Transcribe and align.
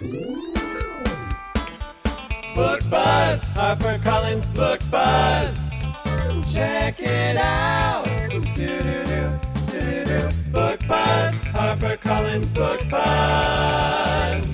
Book 0.00 0.10
Buzz, 2.90 3.44
HarperCollins 3.50 4.52
Book 4.52 4.80
Buzz. 4.90 5.56
Check 6.52 7.00
it 7.00 7.36
out. 7.36 8.04
Book 10.50 10.80
Buzz, 10.88 11.40
HarperCollins 11.42 12.52
Book 12.52 12.80
Buzz. 12.90 14.48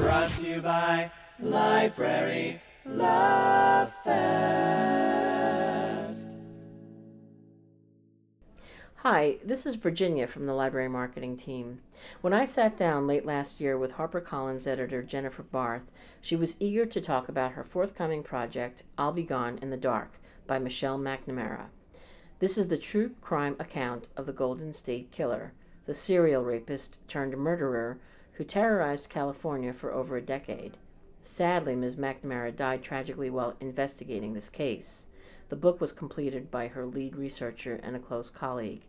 Brought 0.00 0.30
to 0.38 0.46
you 0.48 0.60
by 0.62 1.12
Library 1.38 2.60
Love 2.84 3.43
Hi, 9.06 9.36
this 9.44 9.66
is 9.66 9.74
Virginia 9.74 10.26
from 10.26 10.46
the 10.46 10.54
library 10.54 10.88
marketing 10.88 11.36
team. 11.36 11.80
When 12.22 12.32
I 12.32 12.46
sat 12.46 12.78
down 12.78 13.06
late 13.06 13.26
last 13.26 13.60
year 13.60 13.76
with 13.76 13.92
HarperCollins 13.92 14.66
editor 14.66 15.02
Jennifer 15.02 15.42
Barth, 15.42 15.90
she 16.22 16.36
was 16.36 16.56
eager 16.58 16.86
to 16.86 17.02
talk 17.02 17.28
about 17.28 17.52
her 17.52 17.62
forthcoming 17.62 18.22
project, 18.22 18.82
I'll 18.96 19.12
Be 19.12 19.22
Gone 19.22 19.58
in 19.60 19.68
the 19.68 19.76
Dark, 19.76 20.12
by 20.46 20.58
Michelle 20.58 20.98
McNamara. 20.98 21.66
This 22.38 22.56
is 22.56 22.68
the 22.68 22.78
true 22.78 23.10
crime 23.20 23.56
account 23.58 24.08
of 24.16 24.24
the 24.24 24.32
Golden 24.32 24.72
State 24.72 25.12
Killer, 25.12 25.52
the 25.84 25.92
serial 25.92 26.42
rapist 26.42 26.96
turned 27.06 27.36
murderer 27.36 27.98
who 28.32 28.44
terrorized 28.44 29.10
California 29.10 29.74
for 29.74 29.92
over 29.92 30.16
a 30.16 30.22
decade. 30.22 30.78
Sadly, 31.20 31.76
Ms. 31.76 31.96
McNamara 31.96 32.56
died 32.56 32.82
tragically 32.82 33.28
while 33.28 33.54
investigating 33.60 34.32
this 34.32 34.48
case. 34.48 35.04
The 35.50 35.56
book 35.56 35.78
was 35.78 35.92
completed 35.92 36.50
by 36.50 36.68
her 36.68 36.86
lead 36.86 37.16
researcher 37.16 37.78
and 37.82 37.94
a 37.94 37.98
close 37.98 38.30
colleague. 38.30 38.80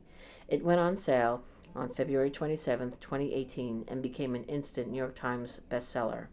It 0.47 0.63
went 0.63 0.79
on 0.79 0.97
sale 0.97 1.43
on 1.75 1.89
February 1.89 2.31
27, 2.31 2.91
2018, 2.99 3.85
and 3.87 4.01
became 4.01 4.35
an 4.35 4.45
instant 4.45 4.89
New 4.89 4.97
York 4.97 5.15
Times 5.15 5.59
bestseller. 5.69 6.27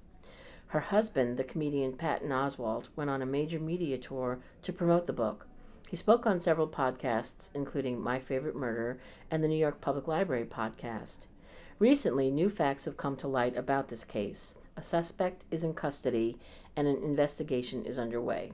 Her 0.68 0.80
husband, 0.80 1.36
the 1.36 1.44
comedian 1.44 1.94
Patton 1.94 2.30
Oswalt, 2.30 2.88
went 2.96 3.10
on 3.10 3.20
a 3.20 3.26
major 3.26 3.58
media 3.58 3.98
tour 3.98 4.38
to 4.62 4.72
promote 4.72 5.06
the 5.06 5.12
book. 5.12 5.46
He 5.90 5.96
spoke 5.96 6.24
on 6.24 6.40
several 6.40 6.68
podcasts, 6.68 7.50
including 7.54 8.00
My 8.00 8.18
Favorite 8.18 8.56
Murder 8.56 8.98
and 9.30 9.44
the 9.44 9.48
New 9.48 9.58
York 9.58 9.82
Public 9.82 10.08
Library 10.08 10.46
podcast. 10.46 11.26
Recently, 11.78 12.30
new 12.30 12.48
facts 12.48 12.86
have 12.86 12.96
come 12.96 13.16
to 13.16 13.28
light 13.28 13.56
about 13.56 13.88
this 13.88 14.04
case. 14.04 14.54
A 14.76 14.82
suspect 14.82 15.44
is 15.50 15.62
in 15.62 15.74
custody, 15.74 16.38
and 16.74 16.88
an 16.88 17.02
investigation 17.02 17.84
is 17.84 17.98
underway. 17.98 18.52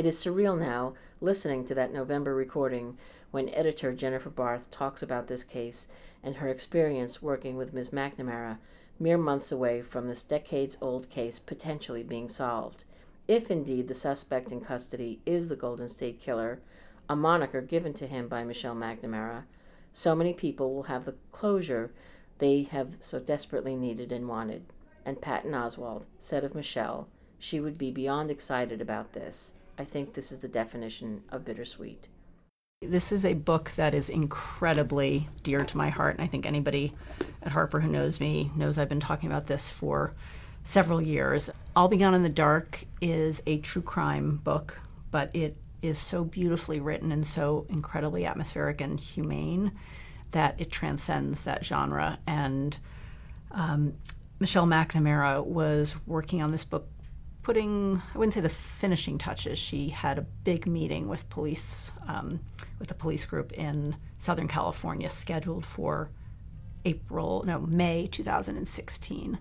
It 0.00 0.06
is 0.06 0.16
surreal 0.16 0.58
now 0.58 0.94
listening 1.20 1.66
to 1.66 1.74
that 1.74 1.92
November 1.92 2.34
recording 2.34 2.96
when 3.32 3.50
editor 3.50 3.92
Jennifer 3.92 4.30
Barth 4.30 4.70
talks 4.70 5.02
about 5.02 5.26
this 5.26 5.44
case 5.44 5.88
and 6.22 6.36
her 6.36 6.48
experience 6.48 7.20
working 7.20 7.58
with 7.58 7.74
Ms. 7.74 7.90
McNamara, 7.90 8.56
mere 8.98 9.18
months 9.18 9.52
away 9.52 9.82
from 9.82 10.08
this 10.08 10.22
decades 10.22 10.78
old 10.80 11.10
case 11.10 11.38
potentially 11.38 12.02
being 12.02 12.30
solved. 12.30 12.84
If 13.28 13.50
indeed 13.50 13.88
the 13.88 13.94
suspect 13.94 14.50
in 14.50 14.62
custody 14.62 15.20
is 15.26 15.50
the 15.50 15.54
Golden 15.54 15.90
State 15.90 16.18
Killer, 16.18 16.62
a 17.06 17.14
moniker 17.14 17.60
given 17.60 17.92
to 17.92 18.06
him 18.06 18.26
by 18.26 18.42
Michelle 18.42 18.74
McNamara, 18.74 19.42
so 19.92 20.14
many 20.14 20.32
people 20.32 20.74
will 20.74 20.84
have 20.84 21.04
the 21.04 21.16
closure 21.30 21.92
they 22.38 22.62
have 22.62 22.94
so 23.00 23.18
desperately 23.18 23.76
needed 23.76 24.12
and 24.12 24.26
wanted. 24.26 24.64
And 25.04 25.20
Patton 25.20 25.52
Oswalt 25.52 26.04
said 26.18 26.42
of 26.42 26.54
Michelle, 26.54 27.06
she 27.38 27.60
would 27.60 27.76
be 27.76 27.90
beyond 27.90 28.30
excited 28.30 28.80
about 28.80 29.12
this. 29.12 29.52
I 29.80 29.84
think 29.84 30.12
this 30.12 30.30
is 30.30 30.40
the 30.40 30.48
definition 30.48 31.22
of 31.30 31.46
bittersweet. 31.46 32.08
This 32.82 33.10
is 33.10 33.24
a 33.24 33.32
book 33.32 33.72
that 33.76 33.94
is 33.94 34.10
incredibly 34.10 35.30
dear 35.42 35.64
to 35.64 35.76
my 35.78 35.88
heart, 35.88 36.16
and 36.16 36.22
I 36.22 36.26
think 36.26 36.44
anybody 36.44 36.92
at 37.42 37.52
Harper 37.52 37.80
who 37.80 37.88
knows 37.88 38.20
me 38.20 38.50
knows 38.54 38.78
I've 38.78 38.90
been 38.90 39.00
talking 39.00 39.30
about 39.30 39.46
this 39.46 39.70
for 39.70 40.12
several 40.64 41.00
years. 41.00 41.48
I'll 41.74 41.88
Be 41.88 42.02
in 42.02 42.22
the 42.22 42.28
Dark 42.28 42.84
is 43.00 43.42
a 43.46 43.56
true 43.60 43.80
crime 43.80 44.36
book, 44.44 44.80
but 45.10 45.34
it 45.34 45.56
is 45.80 45.98
so 45.98 46.24
beautifully 46.24 46.78
written 46.78 47.10
and 47.10 47.26
so 47.26 47.64
incredibly 47.70 48.26
atmospheric 48.26 48.82
and 48.82 49.00
humane 49.00 49.72
that 50.32 50.60
it 50.60 50.70
transcends 50.70 51.44
that 51.44 51.64
genre. 51.64 52.18
And 52.26 52.76
um, 53.50 53.94
Michelle 54.38 54.66
McNamara 54.66 55.42
was 55.42 55.94
working 56.06 56.42
on 56.42 56.50
this 56.50 56.64
book 56.64 56.86
putting 57.42 58.02
I 58.14 58.18
wouldn't 58.18 58.34
say 58.34 58.40
the 58.40 58.48
finishing 58.48 59.18
touches. 59.18 59.58
She 59.58 59.90
had 59.90 60.18
a 60.18 60.22
big 60.22 60.66
meeting 60.66 61.08
with 61.08 61.28
police 61.30 61.92
um, 62.06 62.40
with 62.78 62.88
the 62.88 62.94
police 62.94 63.24
group 63.24 63.52
in 63.52 63.96
Southern 64.18 64.48
California 64.48 65.08
scheduled 65.08 65.64
for 65.64 66.10
April 66.84 67.42
no 67.46 67.60
May 67.60 68.06
2016. 68.06 69.38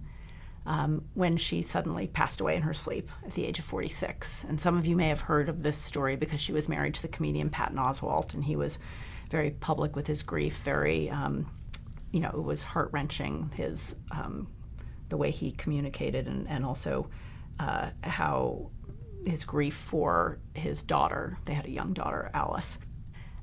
Um, 0.65 1.05
when 1.15 1.37
she 1.37 1.63
suddenly 1.63 2.05
passed 2.05 2.41
away 2.41 2.55
in 2.55 2.61
her 2.61 2.75
sleep 2.75 3.09
at 3.25 3.33
the 3.33 3.45
age 3.45 3.57
of 3.57 3.65
46. 3.65 4.43
And 4.43 4.61
some 4.61 4.77
of 4.77 4.85
you 4.85 4.95
may 4.95 5.07
have 5.07 5.21
heard 5.21 5.49
of 5.49 5.63
this 5.63 5.77
story 5.77 6.15
because 6.15 6.39
she 6.39 6.51
was 6.51 6.69
married 6.69 6.93
to 6.95 7.01
the 7.01 7.07
comedian 7.07 7.49
Patton 7.49 7.77
Oswalt, 7.77 8.35
and 8.35 8.43
he 8.43 8.55
was 8.55 8.77
very 9.31 9.51
public 9.51 9.95
with 9.95 10.05
his 10.05 10.21
grief, 10.21 10.57
very, 10.57 11.09
um, 11.09 11.49
you 12.11 12.19
know, 12.19 12.29
it 12.29 12.43
was 12.43 12.61
heart 12.61 12.89
wrenching, 12.91 13.51
his, 13.55 13.95
um, 14.11 14.47
the 15.07 15.17
way 15.17 15.31
he 15.31 15.53
communicated, 15.53 16.27
and, 16.27 16.47
and 16.47 16.65
also 16.65 17.09
uh, 17.59 17.89
how 18.03 18.71
his 19.25 19.43
grief 19.43 19.75
for 19.75 20.39
his 20.53 20.81
daughter. 20.81 21.37
They 21.45 21.53
had 21.53 21.65
a 21.65 21.71
young 21.71 21.93
daughter, 21.93 22.31
Alice. 22.33 22.79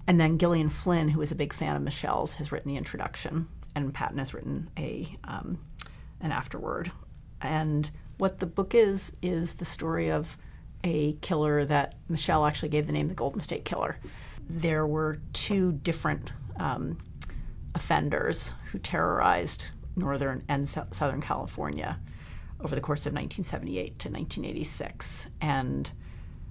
And 0.07 0.19
then 0.19 0.39
Gillian 0.39 0.71
Flynn, 0.71 1.09
who 1.11 1.21
is 1.21 1.33
a 1.33 1.37
big 1.37 1.53
fan 1.53 1.77
of 1.77 1.83
Michelle's, 1.83 2.35
has 2.35 2.53
written 2.53 2.71
the 2.71 2.79
introduction, 2.79 3.49
and 3.75 3.93
Patton 3.93 4.19
has 4.19 4.33
written 4.33 4.71
a 4.79 5.17
um, 5.25 5.59
an 6.21 6.33
afterword. 6.33 6.91
And 7.41 7.91
what 8.17 8.39
the 8.39 8.47
book 8.47 8.75
is 8.75 9.13
is 9.21 9.57
the 9.57 9.65
story 9.65 10.11
of 10.11 10.39
a 10.83 11.15
killer 11.15 11.65
that 11.65 11.97
Michelle 12.09 12.47
actually 12.47 12.69
gave 12.69 12.87
the 12.87 12.93
name 12.93 13.09
the 13.09 13.15
Golden 13.15 13.41
State 13.41 13.65
Killer. 13.65 13.99
There 14.49 14.87
were 14.87 15.19
two 15.33 15.73
different 15.73 16.31
um, 16.59 16.99
offenders 17.75 18.53
who 18.71 18.79
terrorized 18.79 19.71
northern 19.97 20.45
and 20.49 20.69
southern 20.69 21.21
California 21.21 21.99
over 22.61 22.75
the 22.75 22.81
course 22.81 23.01
of 23.01 23.13
1978 23.13 23.99
to 23.99 24.09
1986, 24.09 25.29
and 25.41 25.93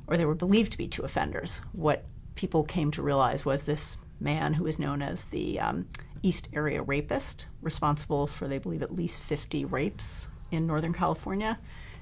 or 0.07 0.17
they 0.17 0.25
were 0.25 0.35
believed 0.35 0.71
to 0.71 0.77
be 0.77 0.87
two 0.87 1.03
offenders. 1.03 1.61
What 1.71 2.05
people 2.35 2.63
came 2.63 2.91
to 2.91 3.01
realize 3.01 3.45
was 3.45 3.63
this 3.63 3.97
man 4.19 4.53
who 4.53 4.63
was 4.63 4.79
known 4.79 5.01
as 5.01 5.25
the 5.25 5.59
um, 5.59 5.87
East 6.21 6.47
Area 6.53 6.81
Rapist, 6.81 7.47
responsible 7.61 8.27
for 8.27 8.47
they 8.47 8.59
believe 8.59 8.81
at 8.81 8.93
least 8.93 9.21
50 9.21 9.65
rapes 9.65 10.27
in 10.51 10.67
Northern 10.67 10.93
California 10.93 11.59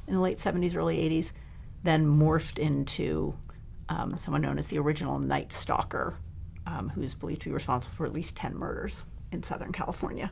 in 0.07 0.15
the 0.15 0.19
late 0.19 0.37
70s, 0.37 0.75
early 0.75 0.97
80s, 0.97 1.31
then 1.83 2.05
morphed 2.05 2.59
into 2.59 3.35
um, 3.89 4.17
someone 4.17 4.41
known 4.41 4.57
as 4.57 4.67
the 4.67 4.79
original 4.79 5.19
Night 5.19 5.53
Stalker, 5.53 6.15
um, 6.65 6.89
who's 6.89 7.13
believed 7.13 7.41
to 7.41 7.49
be 7.49 7.53
responsible 7.53 7.95
for 7.95 8.05
at 8.05 8.13
least 8.13 8.35
10 8.35 8.55
murders 8.55 9.03
in 9.31 9.43
Southern 9.43 9.71
California. 9.71 10.31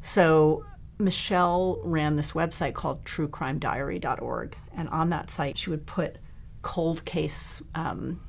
So 0.00 0.64
Michelle 1.00 1.80
ran 1.82 2.16
this 2.16 2.32
website 2.32 2.74
called 2.74 3.04
truecrimediary.org. 3.04 4.56
And 4.74 4.88
on 4.88 5.10
that 5.10 5.30
site, 5.30 5.58
she 5.58 5.70
would 5.70 5.86
put 5.86 6.18
cold 6.62 7.04
case 7.04 7.62
um, 7.74 8.20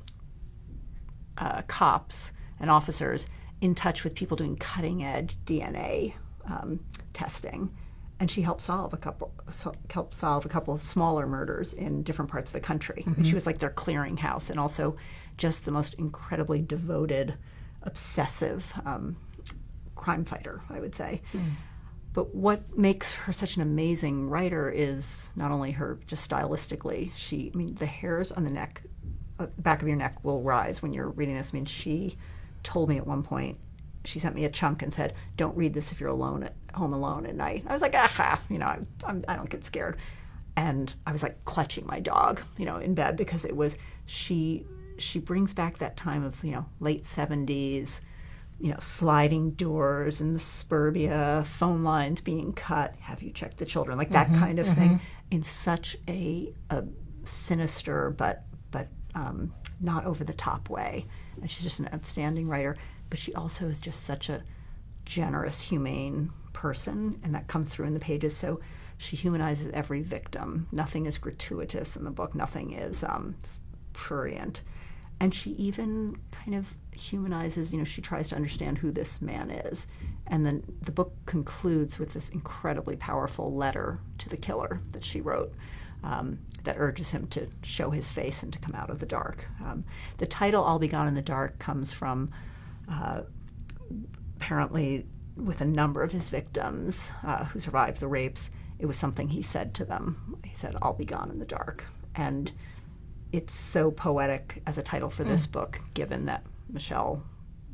uh, 1.38 1.62
cops 1.62 2.32
and 2.58 2.70
officers 2.70 3.26
in 3.60 3.74
touch 3.74 4.04
with 4.04 4.14
people 4.14 4.36
doing 4.36 4.56
cutting 4.56 5.04
edge 5.04 5.36
DNA 5.44 6.14
um, 6.46 6.80
testing. 7.12 7.70
And 8.18 8.30
she 8.30 8.42
helped 8.42 8.62
solve 8.62 8.92
a 8.92 8.96
couple, 8.96 9.32
helped 9.90 10.14
solve 10.14 10.44
a 10.46 10.48
couple 10.48 10.72
of 10.72 10.80
smaller 10.80 11.26
murders 11.26 11.72
in 11.72 12.02
different 12.02 12.30
parts 12.30 12.50
of 12.50 12.54
the 12.54 12.60
country. 12.60 13.04
Mm-hmm. 13.06 13.24
she 13.24 13.34
was 13.34 13.46
like 13.46 13.58
their 13.58 13.70
clearinghouse, 13.70 14.48
and 14.48 14.60
also 14.60 14.96
just 15.36 15.64
the 15.64 15.72
most 15.72 15.94
incredibly 15.94 16.62
devoted, 16.62 17.36
obsessive 17.82 18.72
um, 18.84 19.16
crime 19.96 20.24
fighter, 20.24 20.60
I 20.70 20.78
would 20.78 20.94
say. 20.94 21.22
Mm. 21.32 21.52
But 22.12 22.34
what 22.34 22.76
makes 22.76 23.14
her 23.14 23.32
such 23.32 23.56
an 23.56 23.62
amazing 23.62 24.28
writer 24.28 24.70
is 24.70 25.30
not 25.34 25.50
only 25.50 25.72
her 25.72 25.98
just 26.06 26.28
stylistically. 26.28 27.10
She, 27.14 27.50
I 27.54 27.56
mean, 27.56 27.74
the 27.76 27.86
hairs 27.86 28.30
on 28.30 28.44
the 28.44 28.50
neck, 28.50 28.82
uh, 29.38 29.46
back 29.58 29.80
of 29.80 29.88
your 29.88 29.96
neck 29.96 30.22
will 30.22 30.42
rise 30.42 30.82
when 30.82 30.92
you're 30.92 31.08
reading 31.08 31.36
this. 31.36 31.52
I 31.52 31.56
mean, 31.56 31.64
she 31.64 32.18
told 32.62 32.88
me 32.88 32.98
at 32.98 33.06
one 33.06 33.22
point, 33.22 33.58
she 34.04 34.18
sent 34.18 34.34
me 34.34 34.44
a 34.44 34.50
chunk 34.50 34.82
and 34.82 34.92
said, 34.92 35.14
"Don't 35.36 35.56
read 35.56 35.74
this 35.74 35.92
if 35.92 36.00
you're 36.00 36.10
alone 36.10 36.42
at 36.42 36.54
home 36.74 36.92
alone 36.92 37.24
at 37.24 37.36
night." 37.36 37.64
I 37.68 37.72
was 37.72 37.82
like, 37.82 37.94
"Aha!" 37.94 38.40
You 38.50 38.58
know, 38.58 38.66
I, 38.66 38.80
I'm, 39.04 39.24
I 39.28 39.36
don't 39.36 39.48
get 39.48 39.64
scared. 39.64 39.96
And 40.56 40.92
I 41.06 41.12
was 41.12 41.22
like 41.22 41.44
clutching 41.44 41.86
my 41.86 42.00
dog, 42.00 42.42
you 42.58 42.66
know, 42.66 42.76
in 42.76 42.94
bed 42.94 43.16
because 43.16 43.44
it 43.44 43.56
was 43.56 43.78
she. 44.04 44.66
She 44.98 45.18
brings 45.18 45.54
back 45.54 45.78
that 45.78 45.96
time 45.96 46.22
of 46.22 46.44
you 46.44 46.50
know 46.50 46.66
late 46.78 47.04
'70s 47.04 48.00
you 48.62 48.70
know, 48.70 48.78
sliding 48.80 49.50
doors 49.50 50.20
and 50.20 50.36
the 50.36 50.40
suburbia, 50.40 51.44
phone 51.44 51.82
lines 51.82 52.20
being 52.20 52.52
cut. 52.52 52.94
Have 53.00 53.20
you 53.20 53.32
checked 53.32 53.56
the 53.56 53.66
children? 53.66 53.98
Like 53.98 54.10
that 54.10 54.28
mm-hmm, 54.28 54.38
kind 54.38 54.58
of 54.60 54.66
mm-hmm. 54.66 54.80
thing, 54.80 55.00
in 55.32 55.42
such 55.42 55.96
a, 56.08 56.54
a 56.70 56.84
sinister 57.24 58.10
but 58.10 58.44
but 58.70 58.88
um, 59.14 59.52
not 59.80 60.04
over 60.04 60.22
the 60.22 60.32
top 60.32 60.70
way. 60.70 61.06
And 61.40 61.50
she's 61.50 61.64
just 61.64 61.80
an 61.80 61.88
outstanding 61.92 62.48
writer. 62.48 62.76
But 63.10 63.18
she 63.18 63.34
also 63.34 63.66
is 63.66 63.80
just 63.80 64.04
such 64.04 64.30
a 64.30 64.44
generous, 65.04 65.62
humane 65.62 66.30
person, 66.52 67.20
and 67.22 67.34
that 67.34 67.48
comes 67.48 67.68
through 67.68 67.86
in 67.86 67.94
the 67.94 68.00
pages. 68.00 68.36
So 68.36 68.60
she 68.96 69.16
humanizes 69.16 69.70
every 69.74 70.02
victim. 70.02 70.68
Nothing 70.70 71.06
is 71.06 71.18
gratuitous 71.18 71.96
in 71.96 72.04
the 72.04 72.10
book. 72.10 72.34
Nothing 72.34 72.72
is 72.72 73.02
um, 73.02 73.34
prurient, 73.92 74.62
and 75.22 75.32
she 75.32 75.50
even 75.50 76.18
kind 76.32 76.52
of 76.52 76.74
humanizes. 76.90 77.72
You 77.72 77.78
know, 77.78 77.84
she 77.84 78.02
tries 78.02 78.28
to 78.30 78.34
understand 78.34 78.78
who 78.78 78.90
this 78.90 79.22
man 79.22 79.50
is, 79.50 79.86
and 80.26 80.44
then 80.44 80.64
the 80.82 80.90
book 80.90 81.14
concludes 81.26 82.00
with 82.00 82.12
this 82.12 82.28
incredibly 82.28 82.96
powerful 82.96 83.54
letter 83.54 84.00
to 84.18 84.28
the 84.28 84.36
killer 84.36 84.80
that 84.90 85.04
she 85.04 85.20
wrote. 85.20 85.54
Um, 86.02 86.40
that 86.64 86.74
urges 86.76 87.12
him 87.12 87.28
to 87.28 87.46
show 87.62 87.90
his 87.90 88.10
face 88.10 88.42
and 88.42 88.52
to 88.52 88.58
come 88.58 88.74
out 88.74 88.90
of 88.90 88.98
the 88.98 89.06
dark. 89.06 89.46
Um, 89.64 89.84
the 90.18 90.26
title 90.26 90.64
"I'll 90.64 90.80
Be 90.80 90.88
Gone 90.88 91.06
in 91.06 91.14
the 91.14 91.22
Dark" 91.22 91.60
comes 91.60 91.92
from 91.92 92.32
uh, 92.90 93.20
apparently 94.38 95.06
with 95.36 95.60
a 95.60 95.64
number 95.64 96.02
of 96.02 96.10
his 96.10 96.28
victims 96.28 97.12
uh, 97.24 97.44
who 97.44 97.60
survived 97.60 98.00
the 98.00 98.08
rapes. 98.08 98.50
It 98.80 98.86
was 98.86 98.96
something 98.96 99.28
he 99.28 99.42
said 99.42 99.72
to 99.74 99.84
them. 99.84 100.40
He 100.44 100.56
said, 100.56 100.74
"I'll 100.82 100.94
be 100.94 101.04
gone 101.04 101.30
in 101.30 101.38
the 101.38 101.44
dark," 101.44 101.84
and 102.16 102.50
it's 103.32 103.54
so 103.54 103.90
poetic 103.90 104.62
as 104.66 104.78
a 104.78 104.82
title 104.82 105.10
for 105.10 105.24
this 105.24 105.46
mm. 105.46 105.52
book, 105.52 105.80
given 105.94 106.26
that 106.26 106.44
Michelle, 106.68 107.22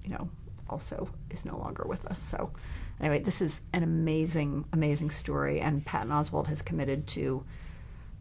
you 0.04 0.10
know, 0.10 0.30
also 0.70 1.08
is 1.30 1.44
no 1.44 1.58
longer 1.58 1.84
with 1.86 2.04
us. 2.06 2.20
So, 2.20 2.52
anyway, 3.00 3.18
this 3.18 3.40
is 3.40 3.62
an 3.72 3.82
amazing, 3.82 4.66
amazing 4.72 5.10
story, 5.10 5.60
and 5.60 5.84
Patton 5.84 6.10
Oswalt 6.10 6.46
has 6.46 6.62
committed 6.62 7.06
to 7.08 7.44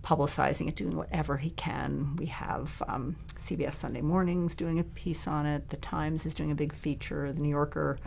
publicizing 0.03 0.67
it, 0.67 0.75
doing 0.75 0.95
whatever 0.95 1.37
he 1.37 1.49
can. 1.51 2.15
We 2.15 2.27
have 2.27 2.81
um, 2.87 3.17
CBS 3.35 3.73
Sunday 3.73 4.01
Mornings 4.01 4.55
doing 4.55 4.79
a 4.79 4.83
piece 4.83 5.27
on 5.27 5.45
it. 5.45 5.69
The 5.69 5.77
Times 5.77 6.25
is 6.25 6.33
doing 6.33 6.51
a 6.51 6.55
big 6.55 6.73
feature. 6.73 7.31
The 7.31 7.41
New 7.41 7.49
Yorker. 7.49 7.97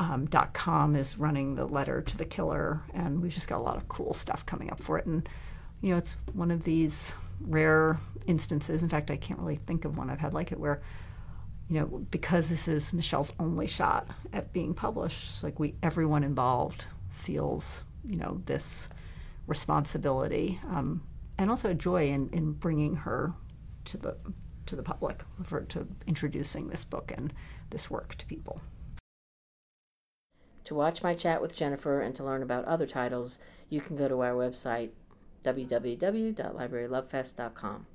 Um, 0.00 0.26
.com 0.26 0.96
is 0.96 1.18
running 1.18 1.54
the 1.54 1.66
letter 1.66 2.02
to 2.02 2.16
the 2.16 2.24
killer, 2.24 2.82
and 2.92 3.22
we've 3.22 3.32
just 3.32 3.46
got 3.46 3.58
a 3.58 3.62
lot 3.62 3.76
of 3.76 3.88
cool 3.88 4.12
stuff 4.12 4.44
coming 4.44 4.72
up 4.72 4.82
for 4.82 4.98
it. 4.98 5.06
And 5.06 5.28
you 5.82 5.90
know, 5.90 5.96
it's 5.96 6.16
one 6.32 6.50
of 6.50 6.64
these 6.64 7.14
rare 7.40 7.98
instances. 8.26 8.82
In 8.82 8.88
fact, 8.88 9.10
I 9.10 9.16
can't 9.16 9.40
really 9.40 9.56
think 9.56 9.84
of 9.84 9.96
one 9.96 10.10
I've 10.10 10.20
had 10.20 10.34
like 10.34 10.52
it 10.52 10.58
where, 10.58 10.82
you 11.68 11.80
know, 11.80 11.86
because 11.86 12.48
this 12.48 12.68
is 12.68 12.92
Michelle's 12.92 13.32
only 13.38 13.66
shot 13.66 14.08
at 14.32 14.52
being 14.52 14.74
published, 14.74 15.42
like 15.42 15.58
we, 15.58 15.74
everyone 15.82 16.24
involved 16.24 16.86
feels, 17.10 17.84
you 18.04 18.16
know, 18.16 18.42
this 18.46 18.88
responsibility. 19.46 20.60
Um, 20.68 21.02
and 21.38 21.50
also 21.50 21.70
a 21.70 21.74
joy 21.74 22.08
in, 22.08 22.28
in 22.30 22.52
bringing 22.52 22.96
her 22.96 23.34
to 23.86 23.96
the 23.98 24.16
to 24.66 24.76
the 24.76 24.82
public 24.82 25.24
for 25.42 25.60
to 25.60 25.86
introducing 26.06 26.68
this 26.68 26.84
book 26.84 27.12
and 27.14 27.34
this 27.70 27.90
work 27.90 28.14
to 28.14 28.26
people. 28.26 28.60
To 30.64 30.74
watch 30.74 31.02
my 31.02 31.14
chat 31.14 31.42
with 31.42 31.54
Jennifer 31.54 32.00
and 32.00 32.14
to 32.14 32.24
learn 32.24 32.42
about 32.42 32.64
other 32.64 32.86
titles, 32.86 33.38
you 33.68 33.82
can 33.82 33.96
go 33.96 34.08
to 34.08 34.22
our 34.22 34.32
website 34.32 34.90
www.librarylovefest.com. 35.44 37.93